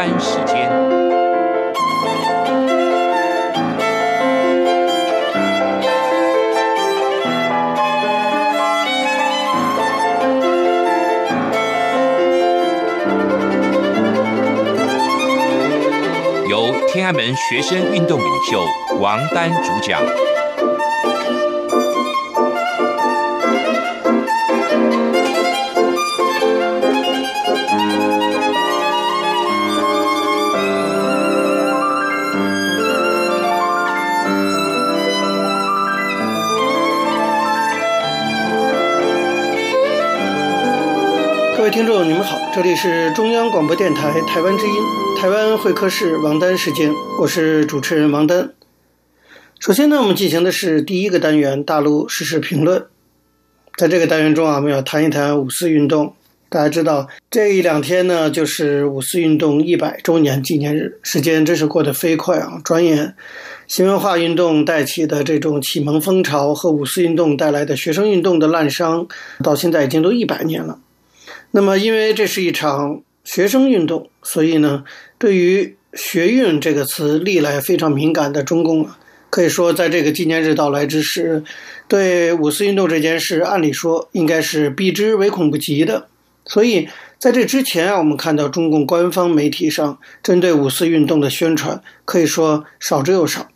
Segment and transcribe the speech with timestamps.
[0.00, 0.66] 丹时间，
[16.48, 18.64] 由天安门学生运动领袖
[19.00, 20.00] 王丹主讲。
[42.52, 44.74] 这里是中央广播电台台湾之音，
[45.16, 48.52] 台湾会客室王丹时间，我是主持人王丹。
[49.60, 52.86] 首先呢，我们进行的是第一个单元大陆时事评论。
[53.76, 56.14] 在这个单元中啊，我们要谈一谈五四运动。
[56.48, 62.60] 大家知道，这一两天呢，就是五四运动一百周年纪念日，时间真是过得飞快啊！
[62.64, 63.14] 转眼，
[63.68, 69.08] 新文化运动带起的这种启蒙风潮和五四运动带来的学生运动的滥觞，
[69.44, 70.80] 到现在已经都一百年了。
[71.52, 74.84] 那么，因为这是一场学生运动，所以呢，
[75.18, 78.98] 对于“学运”这个词历来非常敏感的中共啊，
[79.30, 81.42] 可以说在这个纪念日到来之时，
[81.88, 86.06] 对五四运动这件事，按理说应该是避之唯恐不及的。
[86.46, 93.48] 所以在这之前啊，我们看到中共官方媒体上针对五四运动的宣传，可以说少之又少。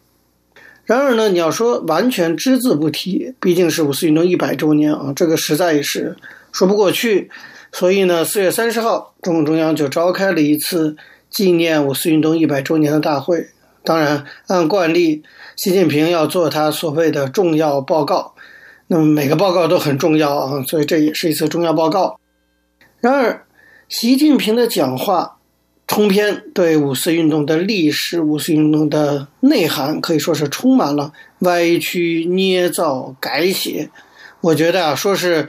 [0.84, 6.16] 然而呢，你要说完全只字不提，毕竟是五四运动一百周年啊，这个实在也是
[6.50, 7.30] 说不过去。
[7.76, 10.96] 所以呢，四月三十号，中共中央就召开了一次
[11.28, 13.48] 纪念五四运动一百周年的大会。
[13.82, 15.24] 当然，按惯例，
[15.56, 18.36] 习近平要做他所谓的重要报告。
[18.86, 22.20] 那么每个报告都很重要啊，所以这也是一次重要报告。
[23.00, 23.44] 然而，
[23.88, 25.38] 习近平的讲话
[25.88, 33.90] 通篇对五四运动的历史、五四运动的内涵，可以说是充满了歪曲、捏造、改写。
[34.42, 35.48] 我觉得啊，说是。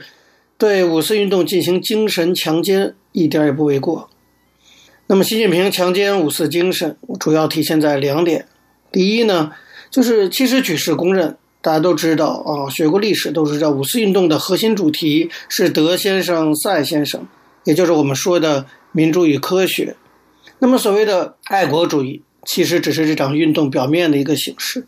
[0.58, 4.08] 对五四运动进行精神强奸，一点也不为过。
[5.06, 8.46] 那么，习近平强奸五四精神，主要体现在两点。
[8.90, 9.52] 第一呢，
[9.90, 17.26] 就是其实举世公认，大家都知道啊，学过历史都知道，五四运动的核心主题是德先生、赛先生，
[17.64, 19.94] 也就是我们说的民主与科学。
[20.58, 24.86] 那么，所谓的爱国主义，其实只是这场运动表面的一个形式。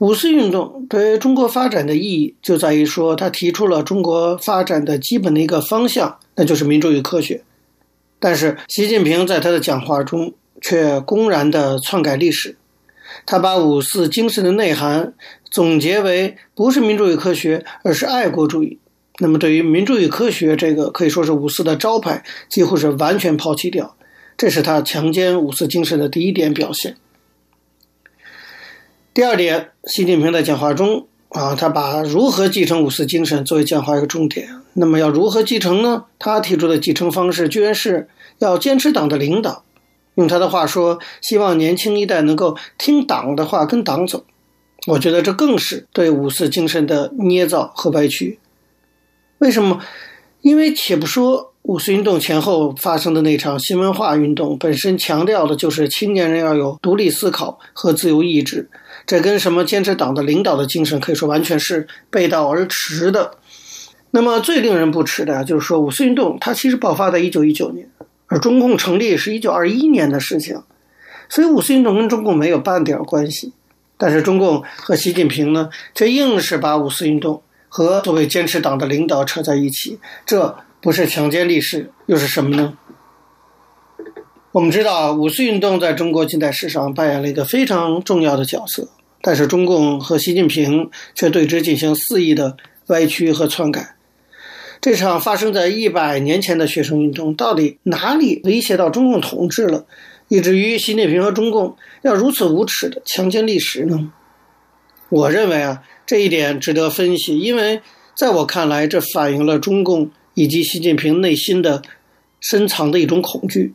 [0.00, 7.42] 五四运动对中国发展的意义就在于说，他提出了中国发展的基本的一个方向，那就是民主与科学。
[8.18, 12.56] 但是，习近平在他的讲话中却公然的篡改历史，
[13.26, 15.12] 他把五四精神的内涵
[15.50, 18.78] 总结为不是民主与科学，而是爱国主义。
[19.18, 23.94] 那么，对于民主与科学这个可以说是五四的招牌，几乎是完全抛弃掉。
[24.38, 26.96] 这是他强奸五四精神的第一点表现。
[29.12, 34.48] 第二点，习近平在讲话中啊，他把如何继承五四精神作为讲话一个重点。
[34.74, 36.04] 那么要如何继承呢？
[36.20, 39.64] 他提出的继承方式居然是要坚持党的领导。
[40.14, 44.24] 用他的话说，希望年轻一代能够听党的话，跟党走。
[44.86, 48.38] 我觉得这更是对五四精神的捏造和歪曲。
[49.38, 49.80] 为什么？
[50.42, 58.70] 因为且不说五四运动前后发生的那场新文化运动本身强调的就是青年人要有独立思考和自由意志。
[59.10, 63.32] 这跟什么坚持党的领导的精神可以说完全是背道而驰的。
[64.12, 67.90] 那么最令人不齿的就是说，五四运动它其实爆发在一九一九年，
[68.28, 70.62] 而中共成立是一九二一年的事情，
[71.28, 73.52] 所以五四运动跟中共没有半点关系。
[73.98, 82.78] 但是中共和习近平呢，却硬是把五四运动和作为坚持党的领导扯在一起，这不是强奸历史又是什么呢？
[84.52, 88.88] 我们知道，五四运动在中国近代史上扮演了一个非常重要的角色，
[89.22, 93.96] 但是中共和习近平却对之进行肆意的歪曲和篡改。
[94.80, 99.84] 这场发生在一百年前的学生运动，到底哪里威胁到中共统治了，
[100.28, 104.12] 以至于习近平和中共要如此无耻的强奸历史呢？
[105.10, 107.82] 我认为啊，这一点值得分析，因为
[108.16, 111.82] 在我看来，这反映了中共以及习近平内心的
[112.40, 113.74] 深藏的一种恐惧。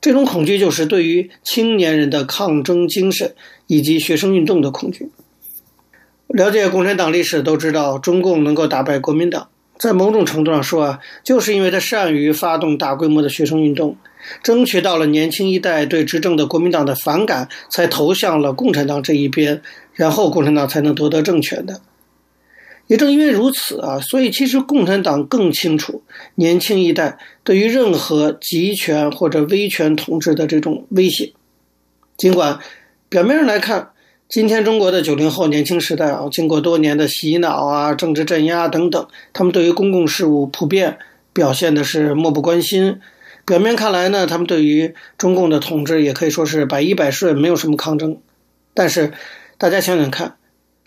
[0.00, 3.34] 这种恐惧就是对于青年人的抗争精神
[3.68, 5.08] 以及学生运动的恐惧。
[6.26, 9.48] 了解共产党历史都知道，中共能够打败国民党，
[9.78, 13.96] 在某种程度上说啊，就是因为他善于发动大规模的学生运动，
[14.42, 19.62] 争取到了年轻一代对执政的国民党的反感，才投向了共产党这一边，
[19.94, 21.80] 然后共产党才能夺得政权的。
[22.88, 26.02] 也正因为如此啊，所以其实共产党更清楚
[26.36, 31.32] 年轻一代对于任何集权或者威权统治的这种威胁。
[32.16, 32.60] 尽管
[33.08, 33.92] 表面上来看，
[34.28, 40.98] 今天中国的九零后年轻时代啊，经过多年的洗脑啊、政治镇压等等，他们对于公共事务普遍
[41.32, 43.00] 表现的是漠不关心。
[43.46, 48.18] 表面看来呢，他们对于中共的统治也可以说是百依百顺，没有什么抗争。
[48.74, 49.12] 但是
[49.56, 50.34] 大家想想看。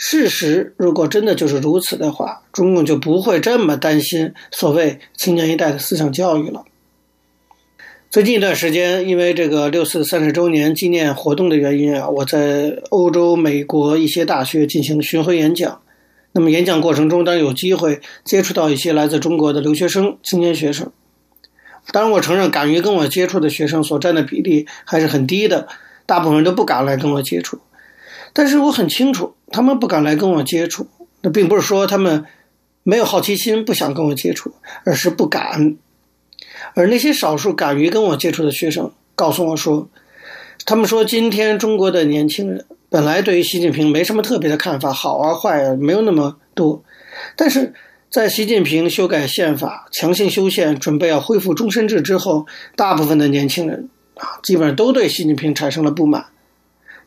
[0.03, 6.65] 事实如果真的就是如此的话，中共就不会这么担心所谓青年一代的思想教育了。
[8.11, 15.79] 最近一段时间，因为这个六四三十周年纪念活动的原因啊，我在欧洲、美国一些大学进行巡回演讲。
[16.33, 20.91] 那么演讲过程中，当然有机会接触到一些来自中国的留学生、青年学生。
[21.93, 25.69] 当然，我承认敢于跟我接触的学生所占的比例还是很低的，
[26.05, 27.59] 大部分人都不敢来跟我接触。
[28.33, 30.85] 但是我很清楚，他们不敢来跟我接触，
[31.21, 32.25] 那并不是说他们
[32.83, 34.51] 没有好奇心，不想跟我接触，
[34.83, 35.77] 而是不敢。
[36.75, 39.89] 而那些少数敢于跟我接触的学生告诉我说，
[40.65, 46.83] 他们说今天中国的年轻人本来对于习近平没什么特别的看法，好啊坏啊没有那么多，
[47.35, 47.73] 但是
[48.09, 56.25] 在习近平修改宪法、强行修宪、准备要恢复终身制之后，大部分的年轻人啊，基本上都对习近平产生了不满。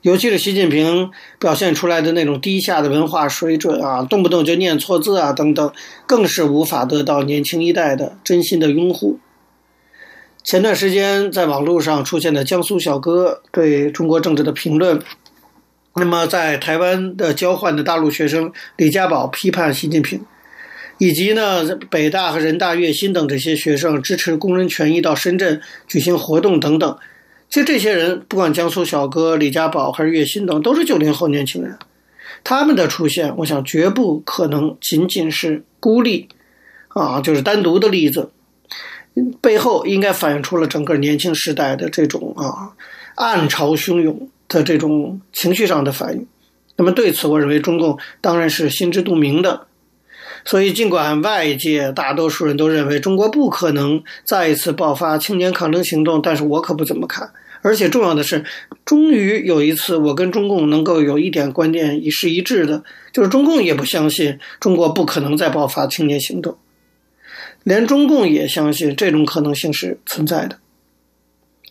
[0.00, 5.72] 尤其是习近平表现出来的那种低下的文化水准啊，动不动就念错字啊等等，
[6.06, 9.18] 更是无法得到年轻一代的真心的拥护。
[10.44, 15.00] 前段时间在网络上出现的江苏小哥对中国政治的评论，
[15.96, 20.20] 那么在台湾的交换的大陆学生李家宝批判习近平，
[20.98, 26.98] 以及呢北大和人大、月薪等这些学生支持工人权益到深圳举行活动等等。
[27.48, 31.78] 其实这些人，不管江苏小哥、李家宝还是月薪等，都是九零后年轻人。
[32.42, 36.28] 他们的出现，我想绝不可能仅仅是孤立，
[36.88, 38.30] 啊，就是单独的例子。
[39.40, 42.72] 背后应该反映出了整个年轻时代的这种啊
[43.14, 46.26] 暗潮汹涌的这种情绪上的反应。
[46.76, 49.66] 那么对此，我认为中共当然是心知肚明的。
[50.46, 57.30] 所以，尽管外界大多数人都认为中国不可能再一次爆发青年抗争行动，但是我可不这么看。
[57.62, 58.44] 而且重要的是，
[58.84, 66.58] 终于有一次，我跟中共能够有一点观点一是一致的，就是中共也不相信中国不可能再爆发青年行动，
[67.64, 70.58] 连中共也相信这种可能性是存在的。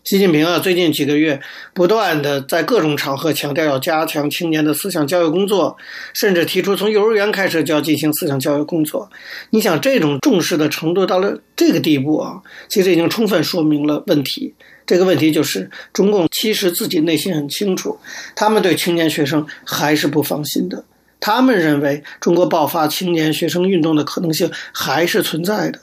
[0.04, 1.40] 习近平啊，最近几个月
[1.74, 5.78] 不断地在各种场合强调要加强青年的思想教育工作，
[6.14, 9.10] 甚至提出从幼儿园开始就要进行思想教育工作。
[9.52, 14.54] 你想，这种重视的程度到了这个地步啊，其实已经充分说明了问题。
[14.86, 17.98] 这个问题就是，中共其实自己内心很清楚，
[18.36, 20.84] 他们对青年学生还是不放心的。
[21.26, 25.80] 他们认为，中国爆发青年学生运动的可能性还是存在的。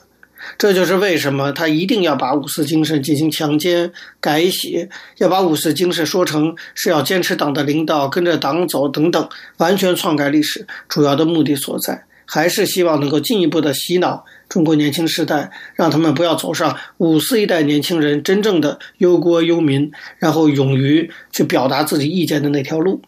[0.59, 3.91] 这就是为什么他一定要把五四精神进行强奸、
[4.21, 9.27] 改写，要把五四精神说成是要坚持党的领导、跟着党走等等，
[9.57, 10.67] 完全篡改历史。
[10.91, 23.01] 主要的目的所在，还是希望能够进一步的洗脑中国年轻时代，让他们不要走上五四一代年轻人真正的忧国忧民，然后勇于去表达自己意见的那条路。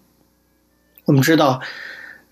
[1.05, 1.61] 我们知道，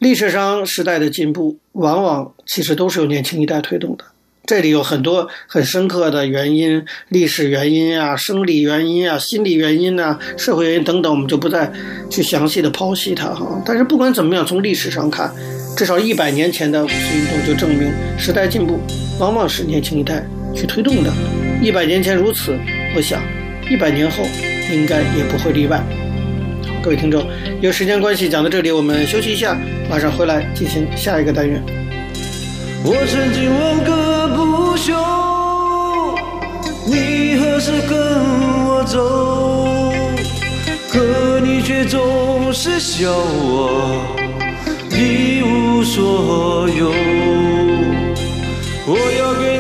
[0.00, 4.04] 历史上时代的进步，往往其实都是由年轻一代推动的。
[4.46, 11.70] 这里有很多很深刻的原因，历史原因啊，生理原因啊，心理原因啊，社会原因等等，我们就不再
[12.08, 13.62] 去详细的剖析它哈。
[13.66, 15.30] 但是不管怎么样，从历史上看，
[15.76, 18.80] 至少一百年前的五四运动就证明，时代进步
[19.18, 20.26] 往往是年轻一代
[20.56, 21.12] 去推动的。
[21.60, 22.58] 一百年前如此，
[22.96, 23.20] 我想
[23.70, 24.24] 一百年后
[24.72, 25.84] 应该也不会例外。
[26.82, 27.22] 各位听众，
[27.60, 29.54] 有时间关系讲到这里，我们休息一下，
[29.90, 31.62] 马上回来进行下一个单元。
[32.82, 34.94] 我曾经问个不休，
[36.86, 37.98] 你何时跟
[38.64, 39.92] 我走？
[40.90, 44.02] 可你却总是笑我
[44.90, 46.90] 一无所有。
[48.86, 49.59] 我要给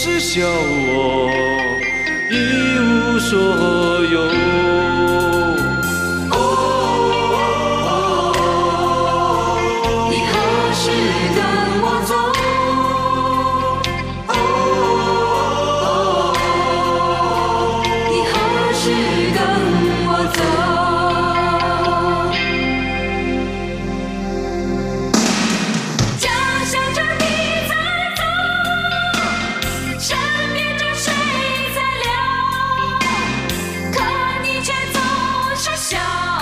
[0.00, 1.28] 是笑我
[2.30, 4.67] 一无所有。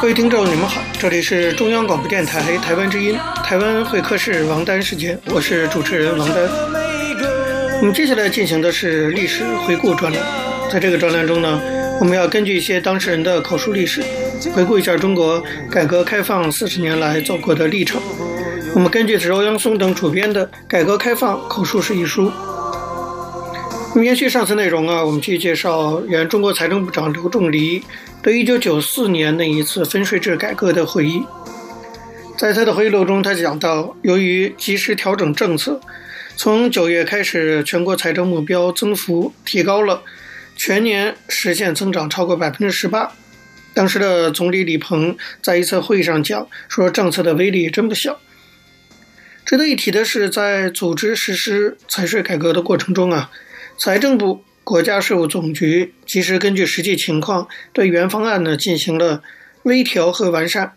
[0.06, 6.48] 各位听众，你们好，这里是中央广播电台台湾之音，台湾会客室王丹时间，我是主持人王丹。
[7.80, 10.22] 我们接下来进行的是历史回顾专栏，
[10.70, 11.60] 在这个专栏中呢，
[11.98, 14.00] 我们要根据一些当事人的口述历史，
[14.54, 18.00] 回顾一下中国改革开放四十年来走过的历程。
[18.76, 22.30] 我们根据是欧阳松等主编的《改革开放口述史》一书。
[23.96, 27.82] 那么延续上次内容啊，我们继续介绍原中国财政部长刘仲藜。
[28.22, 31.24] 对一九九四年那一次分税制改革的回忆，
[32.36, 35.80] 在他的回忆录中，他讲到，由于及时调整政策，
[36.36, 40.02] 从九月开始，全国财政目标增幅提高了，
[40.56, 43.10] 全年实现增长超过百分之十八。
[43.72, 48.20] 当时的总理李鹏在一次会议上讲说，政策的威力真不小。
[49.46, 53.30] 值得一提的是，在组织实施财税改革的过程中啊，
[53.78, 54.42] 财政部。
[54.64, 59.22] 国家税务总局及时根据实际情况，对原方案呢进行了
[59.62, 60.72] 微调和完善。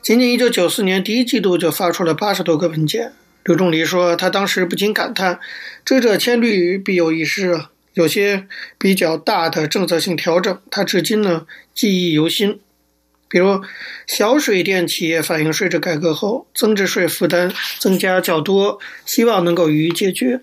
[0.00, 3.12] 仅仅一九九四年第一季度就发出了八十多个文件。
[3.44, 5.38] 刘仲藜说，他当时不禁感叹
[5.84, 8.46] ：“遮者千虑，必有一失啊！”有些
[8.78, 12.58] 比较大的政策性调整，他至今呢记忆犹新。
[13.28, 13.60] 比如，
[14.06, 20.40] 小水电企业反映税制改革后，增值税负担增加较多，希望能够予以解决。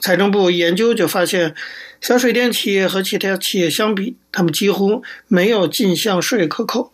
[0.00, 1.54] 财政部研究就发现，
[2.00, 6.92] 小水电企业和其他企业相比，他们几乎没有进项税可扣。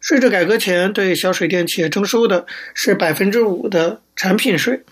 [0.00, 4.82] 税制改革前，对小水电企业征收的是百分之五的产品税。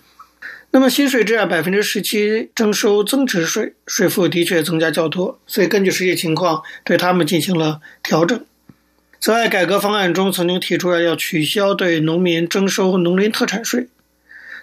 [0.71, 5.39] 那么新税制按百分之十七征收增值税，税负的确增加较多。
[5.47, 8.39] 所以根据实际情况，对他们进行了调整。
[9.19, 13.87] 此外，改革方案中曾经提出来要取消对农民征收农林特产税，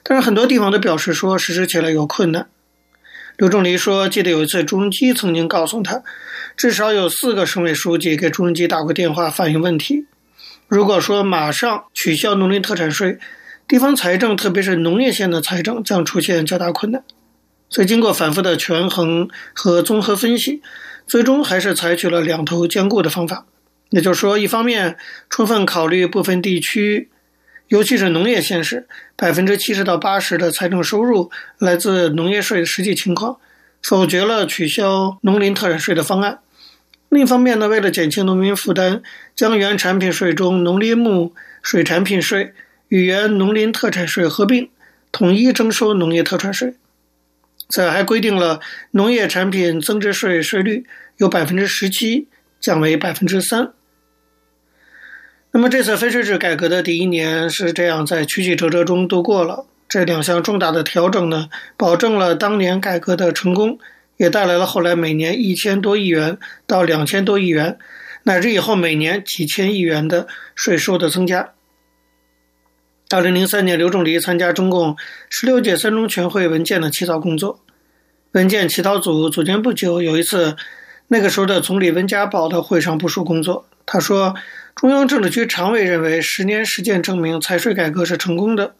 [0.04, 2.46] 但是很多地方都表示说实施起来有困难。
[3.36, 6.02] 刘仲藜说：“记得有一次，朱镕基曾经告诉他，
[6.56, 10.06] 至少有四个省委书记给朱镕基打过电话反映问题。
[10.68, 13.18] 如果说马上取消农林特产税，
[13.68, 17.04] 地方财政，特别是农业县的财政，将出现较大困难。
[17.68, 20.62] 所以，经过反复的权衡和综合分析，
[21.06, 23.44] 最终还是采取了两头兼顾的方法。
[23.90, 24.96] 也就是说，一方面
[25.28, 27.10] 充分考虑部分地区。”
[27.68, 33.38] 尤其是农业县市，百分之七十到八十的财政收入来自农业税的实际情况，
[33.82, 36.38] 否决了取消农林特产税的方案。
[37.08, 39.02] 另一方面呢，为了减轻农民负担，
[39.34, 42.52] 将原产品税中农林牧水产品税
[42.88, 44.68] 与原农林特产税合并，
[45.10, 46.74] 统一征收农业特产税。
[47.68, 48.60] 此外，还规定了
[48.92, 50.84] 农业产品增值税税率
[51.16, 52.28] 由百分之十七
[52.60, 53.72] 降为百分之三。
[55.56, 59.64] 那么这次分税制改革的第一年是这样在曲曲折折中度过了。
[59.88, 61.48] 这两项重大的调整呢，
[61.78, 63.78] 保证了当年改革的成功，
[64.18, 66.36] 也带来了后来每年一千多亿元
[66.66, 67.78] 到两千多亿元，
[68.24, 71.54] 乃至以后每年几千亿元的税收的增加。
[73.08, 74.94] 二零零三年，刘仲藜参加中共
[75.30, 77.60] 十六届三中全会文件的起草工作。
[78.32, 80.54] 文件起草组组建不久，有一次，
[81.08, 84.34] 那个时候的总理温家宝的会上部署工作，他说。
[84.76, 88.74] 中央政治局常委认为，十年实践证明财税改革是成功的。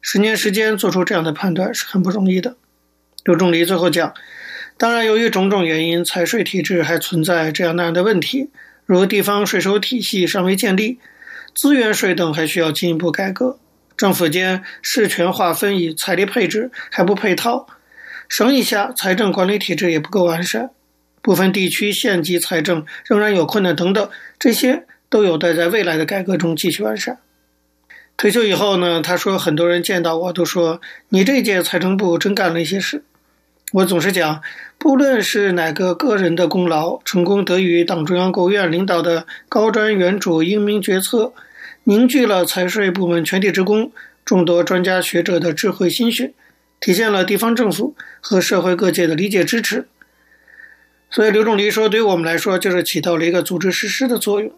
[0.00, 2.56] 十年时间做出这样的判断是很不容易的。
[3.24, 4.14] 刘仲藜最后讲，
[4.78, 8.50] 当然，由于种种原因，财税体制还存在这样那样的问题，
[8.86, 11.00] 如地方税收体系尚未建立，
[11.56, 13.58] 资源税等还需要进一步改革，
[13.96, 17.66] 政府间事权划分与财力配置还不配套，
[18.28, 20.70] 省以下财政管理体制也不够完善，
[21.22, 24.84] 部分地区县级财政仍然有困难等等，这些。
[25.12, 27.18] 都有待在未来的改革中继续完善。
[28.16, 30.80] 退休以后呢，他说很多人见到我都说
[31.12, 33.04] ：“你这届财政部真干了一些事。”
[33.72, 34.40] 我总是讲，
[34.78, 41.34] 不论是哪个个人的功劳，成功得益于党中央、国务院领导的高瞻远瞩、英明决策，
[41.84, 43.92] 凝聚了财税部门全体职工、
[44.24, 46.32] 众多专家学者的智慧心血，
[46.80, 49.88] 体现了地方政府和社会各界的理解支持。
[51.12, 54.50] 所以刘仲藜说，对于我们来说，就是起到了一个组织实施的作用。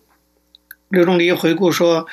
[0.89, 2.07] 刘仲藜回顾说：“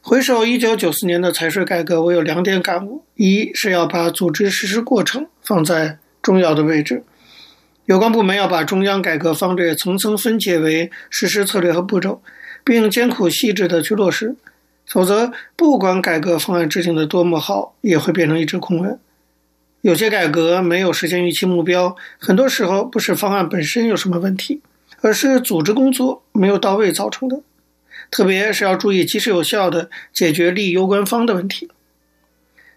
[0.00, 7.02] 回首一九九四年的财税改革，我有两点感悟：一是要把组织实施过程放在重要的位置，
[7.86, 12.22] 有关部门要把中央改革方略层层分解为实施策略和步骤，
[12.62, 14.36] 并艰苦细致地去落实。
[14.86, 19.00] 否则，不管改革方案制定的多么好，也会变成一纸空文。
[19.82, 24.60] 有些改革没有实现预期目标，很多时候不是方案本身有什么问题，
[25.00, 27.40] 而是组织工作没有到位造成的。”
[28.10, 31.70] 特别是要注意及时有效的解决利益攸关方的问题。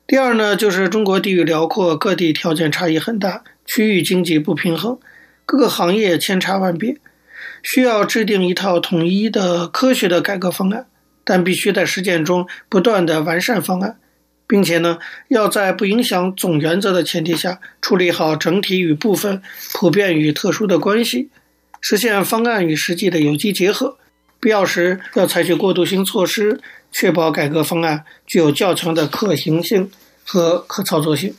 [0.06, 5.00] 第二呢，就是中国地域辽阔，各地条件差异很大，区域经济不平衡，
[5.46, 6.98] 各个行业千差万别，
[7.64, 10.86] 需要制定一套统一的科学的改革方案，
[11.24, 13.98] 但必须在实践中不断地完善方案，
[14.48, 19.42] 并且呢，要在不影响总原则的前提下，处理好整体与部分、
[19.74, 21.30] 普遍与特殊的关系，
[21.82, 23.98] 实现方案与实际的有机结合。
[24.40, 26.60] 必要时要采取过渡性措施，
[26.92, 29.90] 确保改革方案具有较强的可行性
[30.26, 31.34] 和可操作性。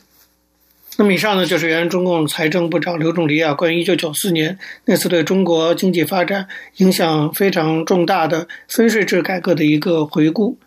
[0.97, 6.47] 那么以上呢，就是原中共财政部长刘仲藜啊，关于一九九四年那次对中国经济发展
[6.77, 10.57] 影响非常重大的分税制改革的一个回顾。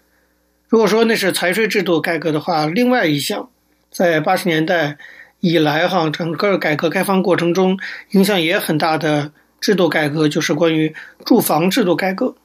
[0.69, 3.51] 如果说那是财税制度改革的话，另外一项
[3.91, 4.99] 在八十年代
[5.41, 7.79] 以来哈，整个改革开放过程中
[8.11, 9.33] 影响也很大的。
[9.61, 10.95] 制度改革就是关于
[11.25, 12.37] 住房制度改革，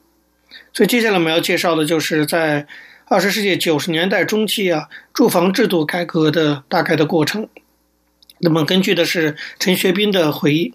[0.72, 2.66] 所以接下来我们要介绍的就是在
[3.06, 7.48] 二十世纪九十年代中期啊，住房制度改革的大概的过程。
[8.40, 10.74] 那么根据的是陈学斌的回忆，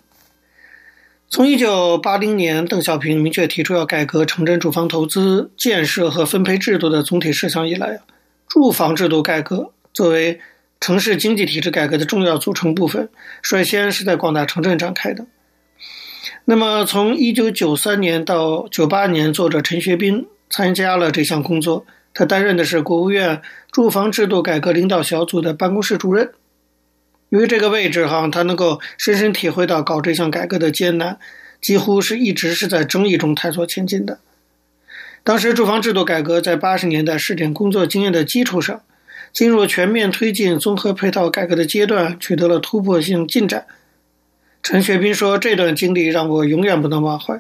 [1.31, 7.99] 从一九八零年邓小平明确提出要改革城镇住房投资建设和分配制度的总体设想以来，
[8.47, 10.39] 住房制度改革作为
[10.79, 13.09] 城市经济体制改革的重要组成部分，
[13.43, 15.27] 率先是在广大城镇展开的。
[16.45, 21.85] 那么，从一九九三年到九八年，作者陈学斌参加了这项工作。
[22.11, 26.31] 他担任的是国务院住房制度改革领导小组的办公室主任。
[27.29, 31.17] 由于这个位置，哈，他能够深深体会到搞这项改革的艰难，
[31.61, 34.19] 几乎是一直是在争议中探索前进的。
[35.23, 38.81] 当时，住房制度改革在八十年代试点工作经验的基础上，
[39.31, 43.67] 进入全面推进综合配套改革的阶段，取得了突破性进展。
[44.63, 47.39] 陈学斌说：“这段经历让我永远不能忘怀，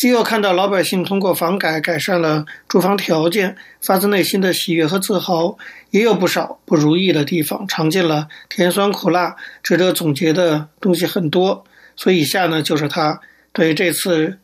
[0.00, 5.58] 既要看到老百姓通过房改改善了住房条件，发自内心的喜悦和自豪，
[5.90, 11.66] 也有不少不如意的地方，尝尽了甜酸苦辣，值得总结的东西很多。
[11.96, 13.20] 所以以下呢，就是他
[13.52, 14.38] 对这次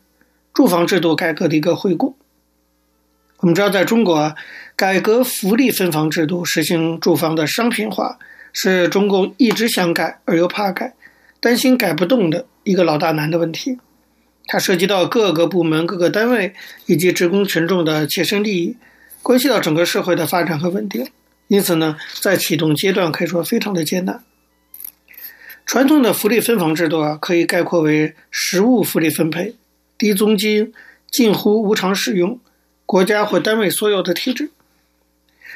[0.53, 2.15] 住房制度改革的一个回顾。
[3.39, 4.35] 我们知道，在中国啊，
[4.75, 8.19] 改革福利分房制度，实行住房的商品化，
[8.53, 10.93] 是中共一直想改而又怕改。”
[11.41, 13.79] 担心改不动的一个老大难的问题，
[14.47, 16.53] 它涉及到各个部门、各个单位
[16.85, 18.77] 以及职工群众的切身利益，
[19.21, 21.07] 关系到整个社会的发展和稳定。
[21.49, 24.23] 因此呢，在启动阶段可以说非常的艰难。
[25.65, 29.55] 传统的福利分房制度啊，可以概括为实物福利分配、
[29.97, 30.73] 低租金、
[31.11, 32.39] 近乎无偿使用、
[32.85, 34.49] 国家或单位所有的体制。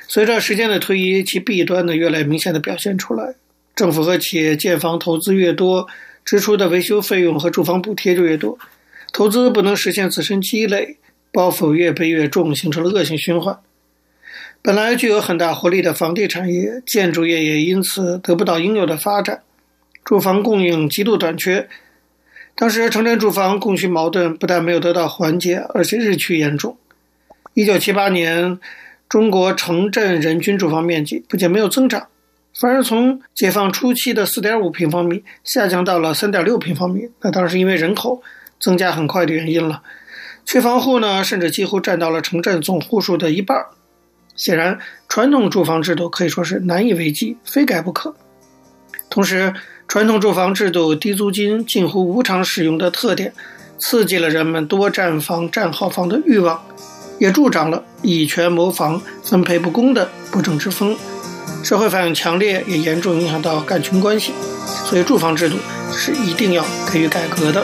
[0.08, 3.36] 随着时间的推移，其弊端呢，越来越明显的表现出来。
[3.74, 5.88] 政府和企业建房投资越多，
[6.26, 8.60] 支出的维修费用和住房补贴就越多，
[9.12, 10.98] 投资不能实现自身积累，
[11.32, 13.60] 包袱越背越重，形成了恶性循环。
[14.62, 19.42] 本来具有很大活力的房地产业、建筑业也因此得不到应有的发展，
[20.06, 21.68] 住房供应极度短缺。
[22.56, 26.78] 当时城镇住房供需矛盾不但没有得到缓解，而且日趋严重。
[27.54, 28.60] 一九七八年，
[29.10, 32.08] 中国城镇人均住房面积不仅没有增长。
[32.54, 38.22] 反而从解放初期的四点五平方米下降到了三点六平方米，那当时因为人口
[38.62, 39.82] 增加很快的原因了。
[40.46, 43.66] 缺房户呢，甚至几乎占到了城镇总户数的一半。
[44.36, 48.16] 显然，传统住房制度可以说是难以为继，非改不可。
[49.10, 49.54] 同时，
[49.88, 53.34] 传统住房制度低租金、近乎无偿使用的特点，
[53.78, 56.64] 刺激了人们多占房、占好房的欲望，
[57.20, 60.96] 也助长了以权谋房、分配不公的不正之风。
[61.62, 64.32] 社会反应强烈，也严重影响到干群关系，
[64.86, 65.58] 所以住房制度
[65.92, 67.64] 是一定要给予改革的。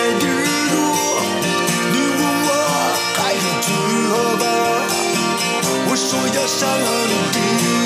[6.11, 7.80] 所有傷痕。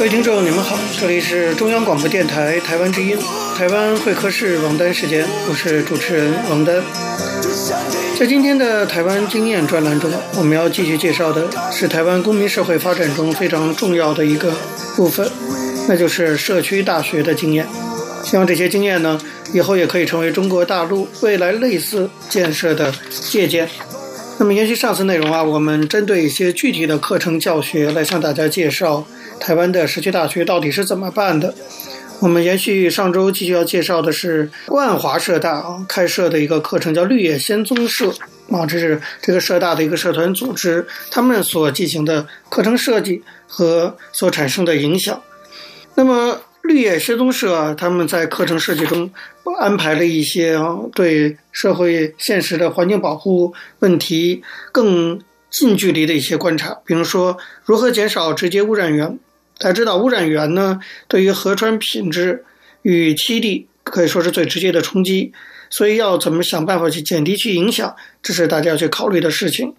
[0.00, 3.18] 各位听众，你们好，这里是中央广播电台台湾之音，
[3.54, 6.82] 台湾会客室王丹时间，我是主持人王丹。
[8.18, 14.54] 在今天的台湾经验专栏中，我们要继续介绍的是台湾公民社会发展中非常重要的一个
[14.96, 15.30] 部分，
[15.86, 17.66] 那就是社区大学的经验。
[18.24, 19.20] 希望这些经验呢，
[19.52, 23.68] 以后也可以成为中国大陆未来类似建设的借鉴。
[24.38, 29.06] 那么，延续上次内容啊，我们针对一些具体的课程教学来向大家介绍
[29.40, 31.54] 台湾的社区大学到底是怎么办的。
[32.20, 38.12] 我们延续上周继续要介绍的是万华社大啊开设的一个课程，叫绿野仙踪社
[38.50, 45.22] 啊，这是这个社大的一个社团组织，他们所进行的课程设计和所产生的影响。
[45.94, 49.10] 那么绿野仙踪社啊，他们在课程设计中
[49.58, 59.18] 安排了一些啊对社会现实的环境保护问题更近距离的一些观察，比如说如何减少直接污染源。
[59.60, 62.46] 大家知道，污染源呢，对于河川品质
[62.80, 65.34] 与栖地可以说是最直接的冲击，
[65.68, 69.74] 所以要怎么想办法去减低其影响，这是大家要去考虑的事情。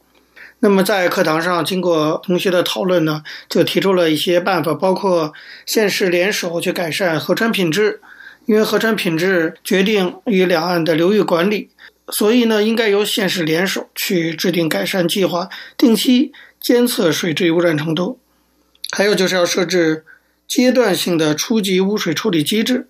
[0.59, 5.33] 那么在课堂上，经过同学的讨论呢，就提出了一些办法，包括
[5.65, 8.01] 县市联手去改善河川品质，
[8.45, 11.71] 因为河川品质决定与两岸的流域管理，
[12.09, 18.19] 所以呢，应该由县市联手去制定改善计划，定期监测水质污染程度。
[18.91, 20.03] 还有就是要设置
[20.47, 22.87] 阶段性的初级污水处理机制，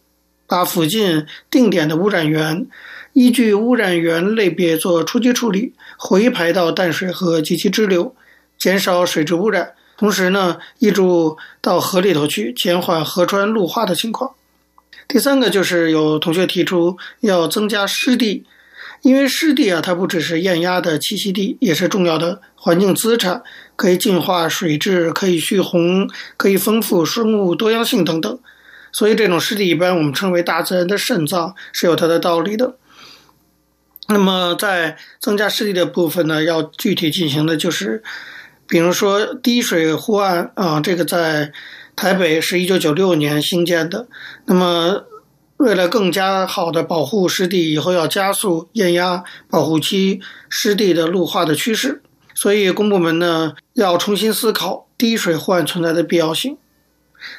[0.48, 2.66] 把附近定点的污染源
[3.14, 8.16] 依据污染源类别做初级处理，回排到淡水河及其支流，
[8.58, 9.74] 减少水质污染。
[9.98, 14.32] 同时呢，挹注到河里头去，减缓河川陆化的情况。
[15.08, 18.46] 第三个就是有同学提出要增加湿地。
[19.02, 23.42] 因为湿地啊，它不只是雁鸭的栖息地，也是重要的环境资产，
[23.76, 28.40] 可以净化水质，可以蓄洪，可以丰富生物多样性等等。
[28.92, 32.76] 所以这种湿地一般我们称为大自然的肾脏，是有它的道理的。
[34.08, 38.04] 那么在增加湿地的部分呢，要具体进行的就是，
[38.68, 41.52] 比如说滴水湖岸啊，这个在
[41.96, 44.08] 台北是一九九六年兴建的。
[44.46, 45.06] 那么
[45.62, 50.20] 为了更加好的保护湿地，以后要加速雁鸭保护区
[50.50, 52.02] 湿地的陆化的趋势，
[52.34, 56.58] 所以公部门呢要重新思考滴水护岸存在的必要性。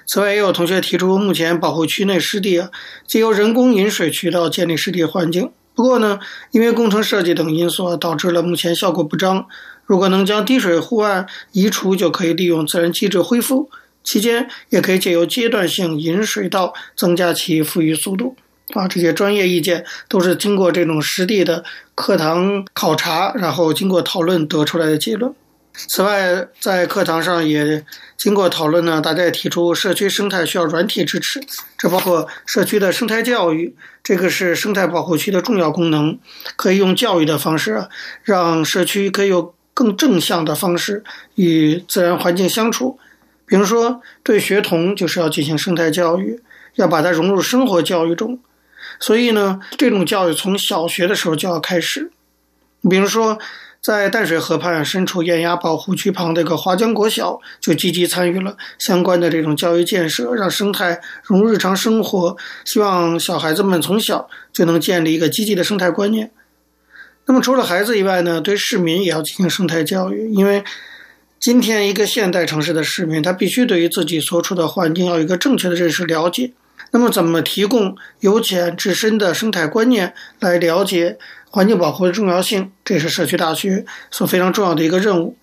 [0.07, 2.71] 此外，也有同学提出，目前保护区内湿地啊，
[3.09, 6.21] 借由人工引水渠道建立湿地环境，不过呢，
[6.53, 9.47] 因为工程设计等因素导致了目前效果不彰。
[9.85, 13.69] 如果能将滴水护岸移除，就可以利用自然机制恢复。
[14.05, 18.37] 期间也可以借由阶段性引水道增加其富裕速度
[18.75, 25.35] 啊，这些专业意见都是经过这种实地的课堂考察，然后经过讨论得出来的结论。
[25.75, 27.83] 此外，在课堂上也
[28.19, 31.41] 经过讨论呢，大家也提出社区生态需要软体支持，
[31.79, 36.19] 这包括社区的生态教育，这个是生态保护区的重要功能，
[36.57, 37.89] 可以用教育的方式啊，
[38.23, 41.03] 让社区可以有更正向的方式
[41.37, 42.99] 与自然环境相处。
[43.53, 46.41] 比如说，对学童就是要进行生态教育，
[46.77, 48.39] 要把它融入生活教育中。
[48.99, 52.11] 所以呢，这种教育从小学的时候就要开始。
[52.89, 53.39] 比如说，
[53.83, 62.35] 在淡水河畔身处雁鸭保护区旁的一个华江国小，就积极参与了相关的这种教育建设，让生态融入日常生活。
[62.65, 66.31] 希望小孩子们从小就能建立一个积极的生态观念。
[67.27, 70.65] 那么，除了孩子以外呢，对市民也要进行生态教育，因为。
[71.43, 76.53] 今天，一个现代城市的市民，他必须对于自己所处的环境要有一个正确的认识、了解。
[76.93, 81.19] 那么，怎么提供由浅至深的生态观念来了解
[81.51, 82.71] 环境保护的重要性？
[82.85, 85.37] 这是社区大学所非常重要的一个任务。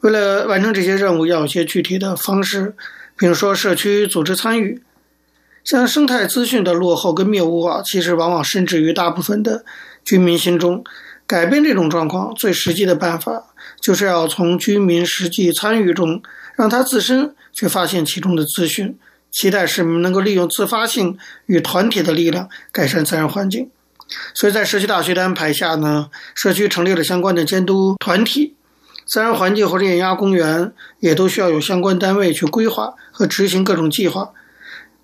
[0.00, 2.74] 为了完成这些任务，要有些具体的方式，
[3.16, 4.82] 比如说社区组织参与。
[5.64, 9.64] 像生态资讯的落后跟谬误啊，其实往往深植于大部分的
[10.04, 10.84] 居民心中。
[11.26, 13.51] 改变这种状况，最实际的办法
[13.82, 16.22] 就是要从居民实际参与中，
[16.54, 18.96] 让他自身去发现其中的资讯，
[19.32, 23.68] 期待市民能够利用自发性与团体的力量改善自然环境。
[24.34, 28.54] 所以在社区大学的安排下呢，社区成立了相关的监督团体，
[29.04, 34.30] 自然环境或者雁鸭公园也都需要有相关单位去规划和执行各种计划。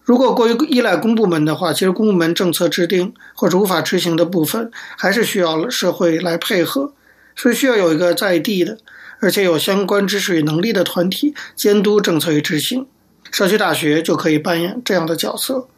[0.05, 6.93] 如果过于依赖公部门的话，其实公部门政策制定或者无法执行的部分，还是需要社会来配合，
[7.39, 8.77] 所以需要有一个在地的，
[9.21, 12.87] 而且有相关知识与能力的团体监督政策与执行。
[13.31, 15.69] 社区大学就可以扮演这样的角色。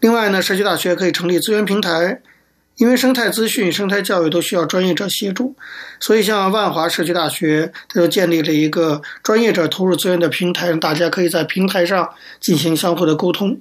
[0.00, 2.22] 另外呢，社区大学可以成立资源平台。
[2.76, 5.56] 因为生态资讯、生态教育都需要专业者协助，
[5.98, 13.60] 所以像万华社区大学，它就建立了一个专业者投入资源的平台，让大家可以在平台上进行相互的沟通。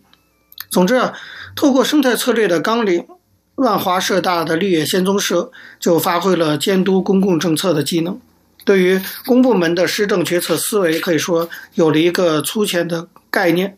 [0.69, 1.13] 总之啊，
[1.55, 3.07] 透过生态策略的纲领，
[3.57, 8.19] 万华社大的绿野仙踪社就发挥了监督公共政策的机能，
[8.63, 13.75] 对于公部门的施政决策思维可以说有了一个粗浅的概念。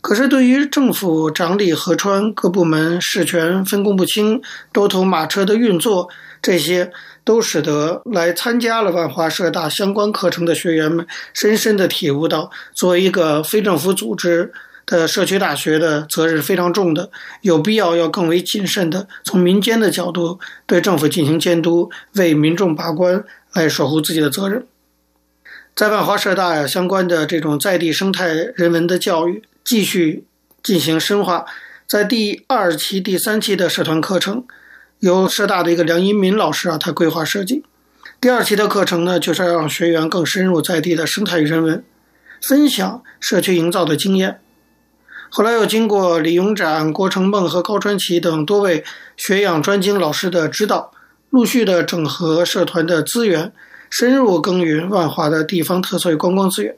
[0.00, 4.40] 可是，对于政府掌理河川、各部门事权分工不清、
[4.72, 6.08] 多头马车的运作，
[6.40, 6.90] 这些
[7.24, 14.52] 都使得来参加了万华社大相关课程的学员们深深地体悟到，作为一个非政府组织
[14.90, 17.10] 的社区大学的责任非常重的，
[17.42, 24.66] 有必要要更为谨慎的从民间的角度对政府进行监督，为民众把关，来守护自己的责任。
[25.74, 28.26] 在万华社大呀，相关的这种在地生态
[28.56, 29.44] 人文的教育。
[29.62, 30.24] 继续
[30.62, 31.44] 进行深化，
[31.86, 34.44] 在第二期、第三期的社团课程，
[35.00, 37.62] 由社大的一个梁一民老师啊，他规划设计。
[38.20, 41.84] 第二期的课程呢，就是要让学员更深入在地的生态与人文，
[42.40, 44.40] 分享社区营造的经验。
[45.32, 48.82] 后来又经过李永展、郭成梦和高传奇等多位
[49.16, 50.90] 学养专精老师的指导，
[51.30, 53.52] 陆续的整合社团的资源，
[53.88, 56.76] 深入耕耘万华的地方特色与观光资源。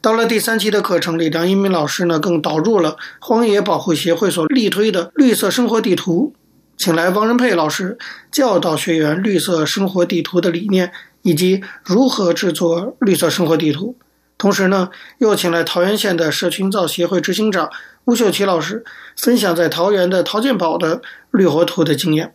[0.00, 6.32] 到了第三期的课程里，梁一鸣老师呢更导入了荒野保护协会所力推的绿色生活地图，
[6.78, 7.98] 请来王仁佩老师
[8.32, 13.94] 教导学员绿色生活地图的理念以及如何制作绿色生活地图。
[14.38, 17.70] 同时呢，又请来桃源县的社群造协会执行长
[18.04, 18.84] 吴秀琪老师
[19.16, 22.34] 分享在桃源的陶建宝的绿活图的经验。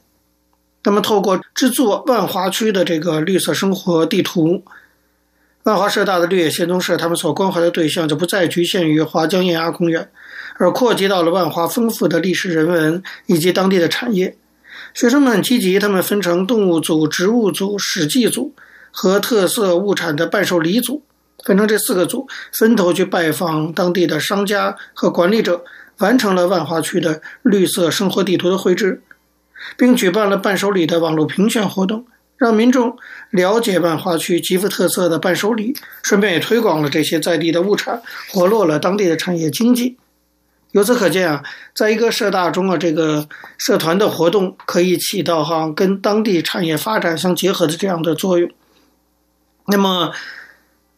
[0.83, 4.63] 那么，透过制作万华区的这个绿色生活地图。
[5.63, 10.09] 万华社大的绿野仙踪社，他们所关怀的对象就不再局限于华江堰崖公园，
[10.57, 14.35] 而扩及到了万华丰富的历史人文以及当地的产业。
[14.95, 18.55] 学生们很积极，他们分成动物组、植物组、史记组
[18.89, 21.03] 和特色物产的伴手礼组，
[21.45, 25.63] 分成这四个组，分头去拜访当地的商家和管理者，
[25.97, 29.01] 完成了万华区的绿色生活地图的绘制，
[29.77, 32.05] 并举办了伴手礼的网络评选活动。
[32.37, 32.97] 让民众
[33.29, 38.01] 了解万华区极富特色的伴手礼，顺便也推广了这些在地的物产，
[38.31, 39.99] 活络了当地的产业经济。
[40.71, 41.43] 由此可见啊，
[41.75, 43.27] 在一个社大中啊，这个
[43.59, 48.49] 社团的活动可以起到哈跟当地产业发展相结合的这样的作用。
[49.67, 50.11] 那么，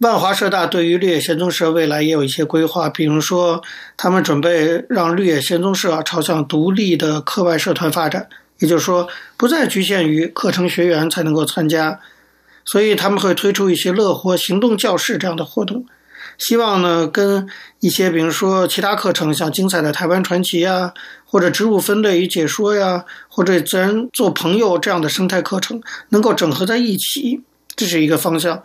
[0.04, 3.64] 万华社大对于绿野仙踪社未来也有一些规划，比如说，
[3.96, 8.28] 他们准备让绿野仙踪社啊朝向独立的课外社团发展。
[8.60, 12.02] 也就是说，不再局限于课程学员才能够参加，
[12.66, 15.86] 所以他们会推出一些乐活行动教室这样的活动，
[16.38, 17.48] 希望呢跟
[17.80, 20.94] 一些比如说其他课程，像精彩的台湾传奇呀，
[21.26, 27.42] 或者植物分类与解说呀，或者自然做朋友这样的生态课程能够整合在一起，
[27.78, 28.62] 这是一个方向。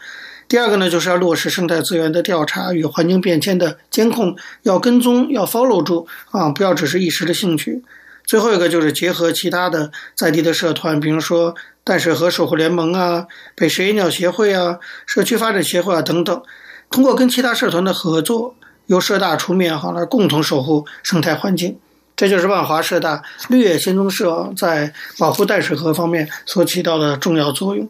[0.48, 7.84] 第二个呢，就是要落实生态资源的调查与环境变迁的监控，要跟踪，要 follow 住啊，不要只是一时的兴趣。
[8.24, 16.42] 最后一个就是结合其他的在地的社团，比如说淡水河守护联盟啊、北石野鸟协会啊、社区发展协会啊等等，
[16.90, 18.54] 通过跟其他社团的合作，
[18.87, 21.78] 由社大出面哈来共同守护生态环境。
[22.16, 27.88] 这就是万华社大绿野仙踪社在保护淡水河方面所起到的重要作用。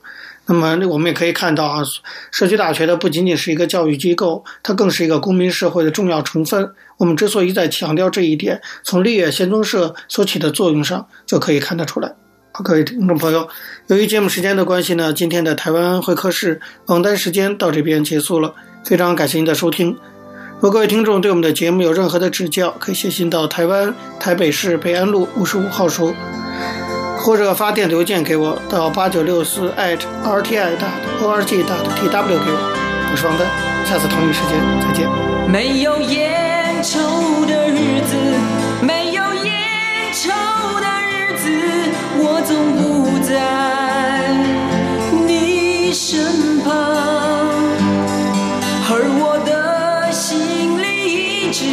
[0.51, 1.83] 那么，我们也可以看到啊，
[2.33, 6.73] 社区大学它不仅仅是一个教育机构，它更是一个公民社会的重要成分。
[6.97, 12.15] 我们之所以在强调这一点，从绿野仙踪社所起的作用上就可以看得出来。
[12.53, 13.47] 好，各位听众朋友，
[13.89, 18.55] 由于节目时间的关系呢，今天的台湾会客室访谈时间到这边结束了。
[18.85, 19.95] 非常感谢您的收听。
[20.55, 26.15] 如果各位听众对我们的节目有任何的指教，可以写信到台湾台北市北安路五十五号收。
[27.19, 32.59] 或者发电子邮件给我到八九六四 at rti dot org dot tw 给我，
[33.11, 33.47] 我是王丹，
[33.85, 35.07] 下次同一时间再见。
[35.47, 38.17] 没有烟抽的日子，
[38.81, 39.53] 没有烟
[40.13, 40.31] 抽
[40.81, 41.51] 的日子，
[42.19, 43.35] 我总不在
[45.27, 46.73] 你身旁，
[48.91, 50.87] 而我的心里
[51.47, 51.65] 一直